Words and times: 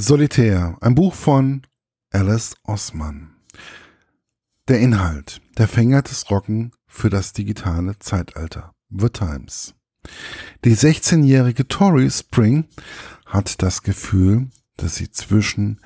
Solitär, 0.00 0.78
ein 0.80 0.94
Buch 0.94 1.12
von 1.12 1.62
Alice 2.12 2.54
Osman. 2.62 3.34
Der 4.68 4.78
Inhalt, 4.78 5.40
der 5.58 5.66
Fänger 5.66 6.02
des 6.02 6.30
Rocken 6.30 6.70
für 6.86 7.10
das 7.10 7.32
digitale 7.32 7.98
Zeitalter. 7.98 8.76
The 8.90 9.08
Times. 9.08 9.74
Die 10.64 10.76
16-jährige 10.76 11.66
Tori 11.66 12.08
Spring 12.12 12.66
hat 13.26 13.60
das 13.60 13.82
Gefühl, 13.82 14.50
dass 14.76 14.94
sie 14.94 15.10
zwischen, 15.10 15.80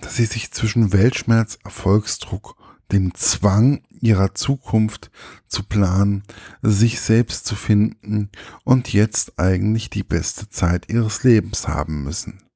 dass 0.00 0.16
sie 0.16 0.26
sich 0.26 0.50
zwischen 0.50 0.92
Weltschmerz, 0.92 1.60
Erfolgsdruck, 1.62 2.56
dem 2.90 3.14
Zwang 3.14 3.84
ihrer 4.00 4.34
Zukunft 4.34 5.12
zu 5.46 5.62
planen, 5.62 6.24
sich 6.60 7.00
selbst 7.00 7.46
zu 7.46 7.54
finden 7.54 8.30
und 8.64 8.92
jetzt 8.92 9.38
eigentlich 9.38 9.90
die 9.90 10.02
beste 10.02 10.48
Zeit 10.48 10.90
ihres 10.90 11.22
Lebens 11.22 11.68
haben 11.68 12.02
müssen 12.02 12.49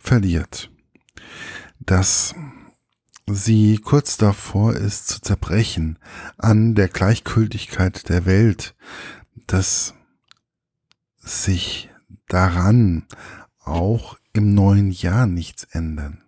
verliert. 0.00 0.70
Dass 1.78 2.34
sie 3.26 3.78
kurz 3.78 4.16
davor 4.16 4.74
ist 4.74 5.08
zu 5.08 5.20
zerbrechen 5.20 5.98
an 6.36 6.74
der 6.74 6.88
Gleichgültigkeit 6.88 8.08
der 8.08 8.26
Welt, 8.26 8.74
dass 9.46 9.94
sich 11.18 11.90
daran 12.28 13.06
auch 13.60 14.16
im 14.32 14.54
neuen 14.54 14.90
Jahr 14.90 15.26
nichts 15.26 15.64
ändern, 15.64 16.22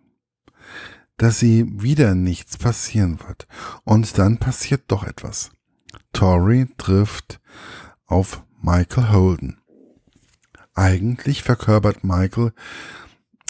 dass 1.17 1.39
sie 1.39 1.67
wieder 1.81 2.15
nichts 2.15 2.59
passieren 2.59 3.21
wird. 3.27 3.47
Und 3.85 4.19
dann 4.19 4.39
passiert 4.39 4.85
doch 4.89 5.05
etwas. 5.05 5.51
Tori 6.13 6.69
trifft 6.79 7.41
auf 8.07 8.45
Michael 8.61 9.11
Holden. 9.11 9.61
Eigentlich 10.75 11.43
verkörpert 11.43 12.05
Michael 12.05 12.53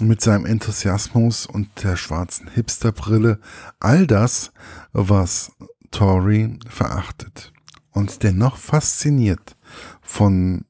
mit 0.00 0.20
seinem 0.20 0.46
Enthusiasmus 0.46 1.46
und 1.46 1.68
der 1.82 1.96
schwarzen 1.96 2.48
Hipsterbrille 2.48 3.38
all 3.78 4.06
das, 4.06 4.52
was 4.92 5.52
Tori 5.90 6.58
verachtet 6.68 7.52
und 7.92 8.22
dennoch 8.22 8.56
fasziniert 8.56 9.56
von 10.00 10.64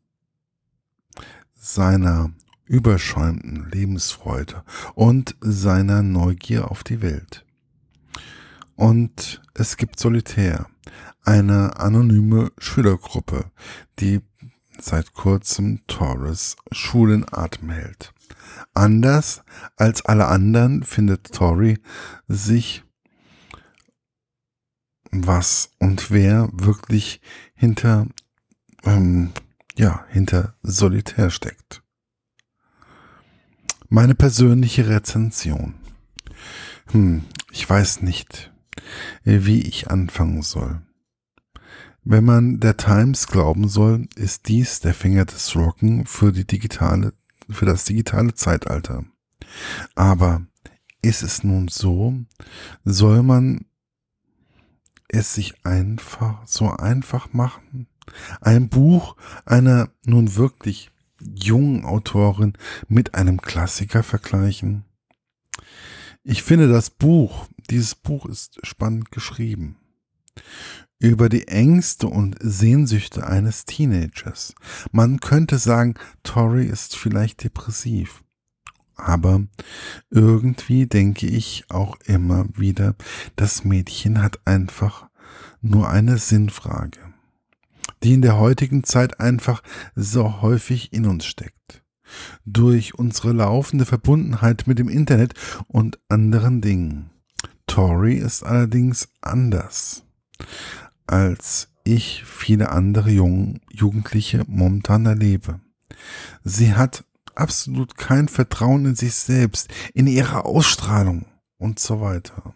seiner 1.54 2.32
überschäumten 2.64 3.70
Lebensfreude 3.70 4.64
und 4.94 5.36
seiner 5.40 6.02
Neugier 6.02 6.70
auf 6.70 6.84
die 6.84 7.02
Welt. 7.02 7.44
Und 8.74 9.40
es 9.54 9.76
gibt 9.76 9.98
Solitär, 9.98 10.66
eine 11.22 11.78
anonyme 11.78 12.50
Schülergruppe, 12.58 13.44
die 14.00 14.20
seit 14.80 15.12
kurzem 15.12 15.80
Torres 15.86 16.56
Schulen 16.72 17.24
Atem 17.30 17.70
hält. 17.70 18.12
Anders 18.74 19.42
als 19.76 20.04
alle 20.04 20.26
anderen 20.26 20.82
findet 20.82 21.32
Tori 21.32 21.78
sich, 22.28 22.84
was 25.10 25.70
und 25.78 26.10
wer 26.10 26.48
wirklich 26.52 27.20
hinter, 27.54 28.06
ähm, 28.84 29.32
ja, 29.76 30.06
hinter 30.08 30.56
Solitär 30.62 31.30
steckt. 31.30 31.82
Meine 33.88 34.14
persönliche 34.14 34.88
Rezension. 34.88 35.74
Hm, 36.92 37.24
ich 37.50 37.68
weiß 37.68 38.00
nicht, 38.00 38.52
wie 39.22 39.60
ich 39.60 39.90
anfangen 39.90 40.42
soll. 40.42 40.80
Wenn 42.04 42.24
man 42.24 42.58
der 42.58 42.76
Times 42.76 43.28
glauben 43.28 43.68
soll, 43.68 44.08
ist 44.16 44.48
dies 44.48 44.80
der 44.80 44.94
Finger 44.94 45.24
des 45.24 45.54
Rocken 45.54 46.04
für 46.06 46.32
die 46.32 46.46
digitale 46.46 47.12
für 47.52 47.66
das 47.66 47.84
digitale 47.84 48.34
Zeitalter. 48.34 49.04
Aber 49.94 50.46
ist 51.02 51.22
es 51.22 51.44
nun 51.44 51.68
so, 51.68 52.14
soll 52.84 53.22
man 53.22 53.66
es 55.08 55.34
sich 55.34 55.64
einfach 55.64 56.46
so 56.46 56.70
einfach 56.70 57.32
machen? 57.32 57.86
Ein 58.40 58.68
Buch 58.68 59.16
einer 59.44 59.90
nun 60.04 60.36
wirklich 60.36 60.90
jungen 61.20 61.84
Autorin 61.84 62.54
mit 62.88 63.14
einem 63.14 63.40
Klassiker 63.40 64.02
vergleichen? 64.02 64.84
Ich 66.24 66.42
finde 66.42 66.68
das 66.68 66.90
Buch, 66.90 67.46
dieses 67.68 67.94
Buch 67.94 68.26
ist 68.26 68.58
spannend 68.64 69.10
geschrieben 69.10 69.76
über 71.02 71.28
die 71.28 71.48
Ängste 71.48 72.06
und 72.06 72.36
Sehnsüchte 72.40 73.26
eines 73.26 73.64
Teenagers. 73.64 74.54
Man 74.92 75.18
könnte 75.18 75.58
sagen, 75.58 75.94
Tori 76.22 76.66
ist 76.66 76.96
vielleicht 76.96 77.42
depressiv. 77.42 78.22
Aber 78.94 79.42
irgendwie 80.10 80.86
denke 80.86 81.26
ich 81.26 81.64
auch 81.68 81.96
immer 82.04 82.46
wieder, 82.54 82.94
das 83.34 83.64
Mädchen 83.64 84.22
hat 84.22 84.38
einfach 84.46 85.08
nur 85.60 85.88
eine 85.88 86.18
Sinnfrage, 86.18 87.00
die 88.04 88.12
in 88.12 88.22
der 88.22 88.38
heutigen 88.38 88.84
Zeit 88.84 89.18
einfach 89.18 89.64
so 89.96 90.40
häufig 90.40 90.92
in 90.92 91.06
uns 91.06 91.24
steckt. 91.26 91.82
Durch 92.44 92.94
unsere 92.94 93.32
laufende 93.32 93.86
Verbundenheit 93.86 94.68
mit 94.68 94.78
dem 94.78 94.88
Internet 94.88 95.34
und 95.66 95.98
anderen 96.08 96.60
Dingen. 96.60 97.10
Tori 97.66 98.14
ist 98.14 98.44
allerdings 98.44 99.08
anders 99.20 100.04
als 101.12 101.68
ich 101.84 102.24
viele 102.24 102.70
andere 102.70 103.10
Jungen, 103.10 103.60
Jugendliche 103.70 104.44
momentan 104.48 105.04
erlebe. 105.04 105.60
Sie 106.42 106.74
hat 106.74 107.04
absolut 107.34 107.96
kein 107.98 108.28
Vertrauen 108.28 108.86
in 108.86 108.94
sich 108.94 109.14
selbst, 109.14 109.68
in 109.92 110.06
ihre 110.06 110.46
Ausstrahlung 110.46 111.26
und 111.58 111.78
so 111.78 112.00
weiter. 112.00 112.54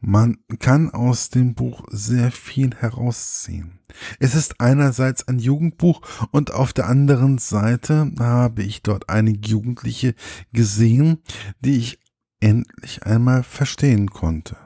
Man 0.00 0.36
kann 0.58 0.90
aus 0.90 1.30
dem 1.30 1.54
Buch 1.54 1.84
sehr 1.90 2.30
viel 2.30 2.74
herausziehen. 2.74 3.78
Es 4.18 4.34
ist 4.34 4.60
einerseits 4.60 5.26
ein 5.26 5.38
Jugendbuch 5.38 6.02
und 6.30 6.52
auf 6.52 6.74
der 6.74 6.88
anderen 6.88 7.38
Seite 7.38 8.12
habe 8.18 8.62
ich 8.62 8.82
dort 8.82 9.08
einige 9.08 9.48
Jugendliche 9.48 10.14
gesehen, 10.52 11.22
die 11.60 11.78
ich 11.78 11.98
endlich 12.40 13.02
einmal 13.04 13.42
verstehen 13.42 14.10
konnte 14.10 14.56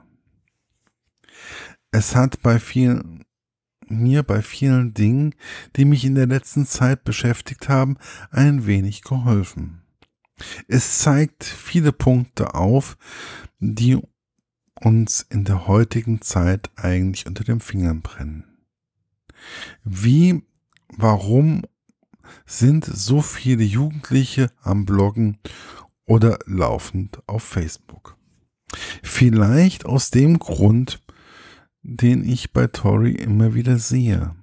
es 1.90 2.14
hat 2.14 2.42
bei 2.42 2.58
vielen, 2.58 3.24
mir 3.86 4.22
bei 4.22 4.42
vielen 4.42 4.94
Dingen, 4.94 5.34
die 5.76 5.84
mich 5.84 6.04
in 6.04 6.14
der 6.14 6.26
letzten 6.26 6.66
Zeit 6.66 7.04
beschäftigt 7.04 7.68
haben, 7.68 7.96
ein 8.30 8.66
wenig 8.66 9.02
geholfen. 9.02 9.82
Es 10.68 10.98
zeigt 10.98 11.44
viele 11.44 11.92
Punkte 11.92 12.54
auf, 12.54 12.96
die 13.58 13.98
uns 14.80 15.26
in 15.28 15.44
der 15.44 15.66
heutigen 15.66 16.20
Zeit 16.20 16.70
eigentlich 16.76 17.26
unter 17.26 17.42
den 17.44 17.60
Fingern 17.60 18.02
brennen. 18.02 18.44
Wie, 19.82 20.42
warum 20.96 21.62
sind 22.46 22.84
so 22.84 23.22
viele 23.22 23.64
Jugendliche 23.64 24.50
am 24.62 24.84
Bloggen 24.84 25.38
oder 26.04 26.38
laufend 26.46 27.20
auf 27.26 27.42
Facebook? 27.42 28.16
Vielleicht 29.02 29.86
aus 29.86 30.10
dem 30.10 30.38
Grund, 30.38 31.02
den 31.88 32.28
ich 32.28 32.52
bei 32.52 32.66
Tori 32.66 33.12
immer 33.12 33.54
wieder 33.54 33.78
sehe. 33.78 34.34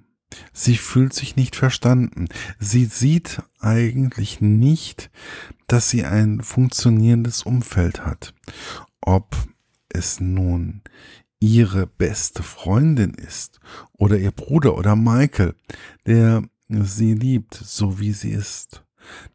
Sie 0.52 0.76
fühlt 0.76 1.12
sich 1.12 1.36
nicht 1.36 1.54
verstanden. 1.54 2.26
Sie 2.58 2.84
sieht 2.84 3.42
eigentlich 3.60 4.40
nicht, 4.40 5.10
dass 5.68 5.88
sie 5.88 6.04
ein 6.04 6.42
funktionierendes 6.42 7.44
Umfeld 7.44 8.04
hat. 8.04 8.34
Ob 9.00 9.36
es 9.88 10.20
nun 10.20 10.82
ihre 11.38 11.86
beste 11.86 12.42
Freundin 12.42 13.14
ist 13.14 13.60
oder 13.92 14.18
ihr 14.18 14.32
Bruder 14.32 14.76
oder 14.76 14.96
Michael, 14.96 15.54
der 16.06 16.42
sie 16.68 17.14
liebt, 17.14 17.54
so 17.54 18.00
wie 18.00 18.12
sie 18.12 18.30
ist, 18.30 18.84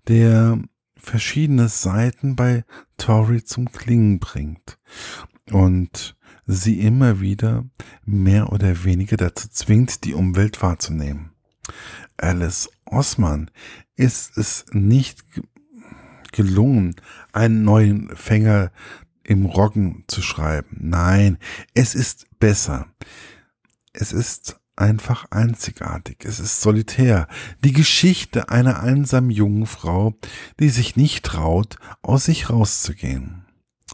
der 0.10 0.60
verschiedene 0.98 1.70
Seiten 1.70 2.36
bei 2.36 2.66
Tori 2.98 3.44
zum 3.44 3.72
Klingen 3.72 4.20
bringt 4.20 4.78
und 5.52 6.18
sie 6.52 6.82
immer 6.82 7.22
wieder 7.22 7.66
mehr 8.06 8.52
oder 8.52 8.84
weniger 8.84 9.18
dazu 9.18 9.48
zwingt, 9.50 10.04
die 10.04 10.14
Umwelt 10.14 10.62
wahrzunehmen. 10.62 11.32
Alice 12.18 12.70
Osman 12.86 13.50
ist 13.96 14.38
es 14.38 14.66
nicht 14.72 15.24
gelungen, 16.32 16.96
einen 17.34 17.64
neuen 17.64 18.16
Fänger 18.16 18.72
im 19.24 19.46
Roggen 19.46 20.04
zu 20.08 20.22
schreiben. 20.22 20.78
Nein, 20.80 21.38
es 21.74 21.96
ist 21.96 22.28
besser. 22.40 22.88
Es 23.94 24.12
ist 24.12 24.60
einfach 24.76 25.26
einzigartig. 25.32 26.26
Es 26.26 26.40
ist 26.40 26.62
solitär. 26.62 27.28
Die 27.64 27.74
Geschichte 27.74 28.50
einer 28.50 28.82
einsamen 28.82 29.30
jungen 29.30 29.68
Frau, 29.68 30.16
die 30.60 30.70
sich 30.70 30.96
nicht 30.96 31.24
traut, 31.24 31.78
aus 32.02 32.26
sich 32.26 32.50
rauszugehen. 32.50 33.41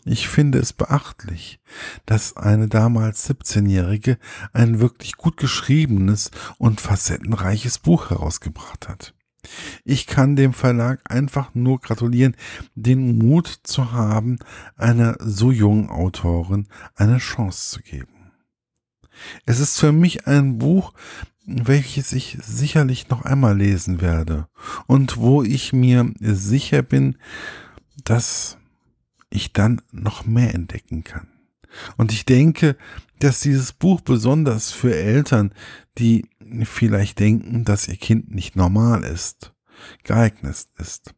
Ich 0.07 0.29
finde 0.29 0.59
es 0.59 0.71
beachtlich, 0.73 1.59
dass 2.05 2.37
eine 2.37 2.67
damals 2.67 3.29
17-Jährige 3.29 4.17
ein 4.53 4.79
wirklich 4.79 5.17
gut 5.17 5.37
geschriebenes 5.37 6.31
und 6.57 6.79
facettenreiches 6.79 7.79
Buch 7.79 8.09
herausgebracht 8.09 8.87
hat. 8.87 9.13
Ich 9.83 10.07
kann 10.07 10.35
dem 10.35 10.53
Verlag 10.53 11.01
einfach 11.09 11.53
nur 11.53 11.79
gratulieren, 11.79 12.35
den 12.75 13.17
Mut 13.17 13.47
zu 13.63 13.91
haben, 13.91 14.39
einer 14.75 15.17
so 15.19 15.51
jungen 15.51 15.89
Autorin 15.89 16.67
eine 16.95 17.17
Chance 17.17 17.69
zu 17.69 17.81
geben. 17.81 18.31
Es 19.45 19.59
ist 19.59 19.79
für 19.79 19.91
mich 19.91 20.27
ein 20.27 20.57
Buch, 20.57 20.93
welches 21.45 22.11
ich 22.11 22.37
sicherlich 22.41 23.09
noch 23.09 23.23
einmal 23.23 23.57
lesen 23.57 24.01
werde 24.01 24.47
und 24.85 25.17
wo 25.17 25.43
ich 25.43 25.73
mir 25.73 26.13
sicher 26.19 26.81
bin, 26.81 27.17
dass 28.03 28.57
ich 29.29 29.53
dann 29.53 29.81
noch 29.91 30.25
mehr 30.25 30.53
entdecken 30.53 31.03
kann. 31.03 31.27
Und 31.97 32.11
ich 32.11 32.25
denke, 32.25 32.77
dass 33.19 33.41
dieses 33.41 33.73
Buch 33.73 34.01
besonders 34.01 34.71
für 34.71 34.95
Eltern, 34.95 35.53
die 35.97 36.25
vielleicht 36.63 37.19
denken, 37.19 37.65
dass 37.65 37.87
ihr 37.87 37.97
Kind 37.97 38.33
nicht 38.33 38.55
normal 38.55 39.03
ist, 39.03 39.53
geeignet 40.03 40.67
ist. 40.77 41.13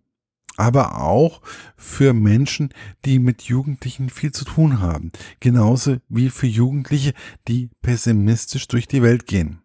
Aber 0.57 1.01
auch 1.01 1.41
für 1.77 2.13
Menschen, 2.13 2.73
die 3.05 3.19
mit 3.19 3.43
Jugendlichen 3.43 4.09
viel 4.09 4.33
zu 4.33 4.43
tun 4.43 4.81
haben. 4.81 5.11
Genauso 5.39 5.97
wie 6.09 6.29
für 6.29 6.47
Jugendliche, 6.47 7.13
die 7.47 7.69
pessimistisch 7.81 8.67
durch 8.67 8.87
die 8.87 9.01
Welt 9.01 9.25
gehen. 9.25 9.61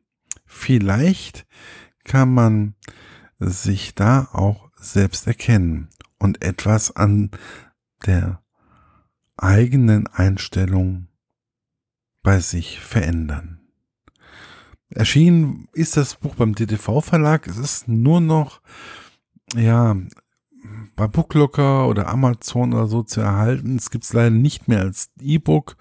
Vielleicht 0.47 1.47
kann 2.05 2.33
man 2.33 2.75
sich 3.41 3.95
da 3.95 4.29
auch 4.33 4.71
selbst 4.77 5.27
erkennen 5.27 5.89
und 6.19 6.45
etwas 6.45 6.95
an 6.95 7.31
der 8.07 8.43
eigenen 9.37 10.07
Einstellung 10.07 11.09
bei 12.23 12.41
sich 12.41 12.81
verändern. 12.81 13.61
Erschienen 14.91 15.69
ist 15.73 15.97
das 15.97 16.17
Buch 16.17 16.37
beim 16.37 16.55
DTV 16.55 17.01
Verlag. 17.01 17.47
Es 17.47 17.59
ist 17.59 17.89
nur 17.89 18.21
noch, 18.21 18.61
ja, 19.57 19.97
bei 20.97 21.07
Booklooker 21.09 21.89
oder 21.89 22.09
Amazon 22.09 22.73
oder 22.73 22.87
so 22.87 23.03
zu 23.03 23.21
erhalten. 23.21 23.77
Es 23.77 23.91
gibt 23.91 24.05
es 24.05 24.13
leider 24.13 24.31
nicht 24.31 24.69
mehr 24.69 24.81
als 24.81 25.11
E-Book. 25.21 25.77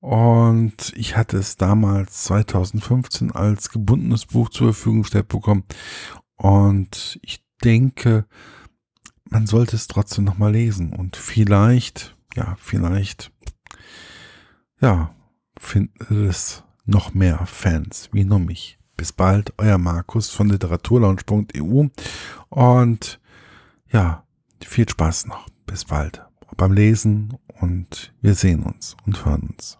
Und 0.00 0.92
ich 0.96 1.16
hatte 1.16 1.36
es 1.38 1.56
damals 1.56 2.24
2015 2.24 3.32
als 3.32 3.70
gebundenes 3.70 4.26
Buch 4.26 4.48
zur 4.48 4.72
Verfügung 4.72 5.02
gestellt 5.02 5.28
bekommen. 5.28 5.64
Und 6.36 7.18
ich 7.22 7.44
denke, 7.64 8.26
man 9.30 9.46
sollte 9.46 9.76
es 9.76 9.86
trotzdem 9.86 10.24
nochmal 10.24 10.52
lesen. 10.52 10.92
Und 10.92 11.16
vielleicht, 11.16 12.16
ja, 12.34 12.56
vielleicht, 12.60 13.30
ja, 14.80 15.14
finden 15.58 16.26
es 16.26 16.64
noch 16.84 17.14
mehr 17.14 17.44
Fans 17.46 18.08
wie 18.12 18.24
nur 18.24 18.38
mich. 18.38 18.78
Bis 18.96 19.12
bald, 19.12 19.52
euer 19.58 19.78
Markus 19.78 20.30
von 20.30 20.48
literaturlaunch.eu 20.48 21.88
und 22.48 23.20
ja, 23.90 24.24
viel 24.64 24.88
Spaß 24.88 25.26
noch. 25.26 25.48
Bis 25.66 25.84
bald 25.84 26.24
beim 26.56 26.72
Lesen 26.72 27.38
und 27.60 28.12
wir 28.20 28.34
sehen 28.34 28.62
uns 28.64 28.96
und 29.06 29.24
hören 29.24 29.50
uns. 29.56 29.78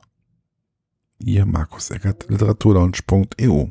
Ihr 1.19 1.45
Markus 1.47 1.91
Eckert, 1.91 2.29
literaturlaunch.eu 2.31 3.67